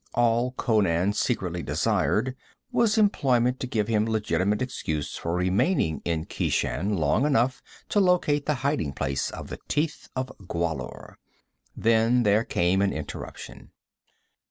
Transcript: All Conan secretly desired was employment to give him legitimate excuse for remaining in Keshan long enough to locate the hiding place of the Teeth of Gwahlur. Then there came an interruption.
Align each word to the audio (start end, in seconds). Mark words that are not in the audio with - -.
All 0.15 0.53
Conan 0.53 1.13
secretly 1.13 1.61
desired 1.61 2.35
was 2.71 2.97
employment 2.97 3.59
to 3.59 3.67
give 3.67 3.87
him 3.87 4.07
legitimate 4.07 4.59
excuse 4.59 5.15
for 5.15 5.35
remaining 5.35 6.01
in 6.03 6.25
Keshan 6.25 6.97
long 6.97 7.23
enough 7.23 7.61
to 7.89 7.99
locate 7.99 8.47
the 8.47 8.55
hiding 8.65 8.93
place 8.93 9.29
of 9.29 9.49
the 9.49 9.59
Teeth 9.67 10.09
of 10.15 10.31
Gwahlur. 10.39 11.17
Then 11.77 12.23
there 12.23 12.43
came 12.43 12.81
an 12.81 12.91
interruption. 12.91 13.73